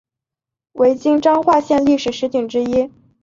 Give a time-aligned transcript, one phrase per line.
[0.71, 2.89] 为今彰化县历史十景之一。